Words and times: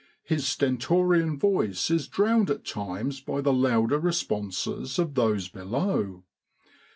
His 0.23 0.47
stentorian 0.47 1.37
voice 1.37 1.91
is 1.91 2.07
drowned 2.07 2.49
at 2.49 2.65
times 2.65 3.19
by 3.21 3.39
the 3.41 3.53
louder 3.53 3.99
responses 3.99 4.97
of 4.97 5.13
those 5.13 5.47
below. 5.47 6.23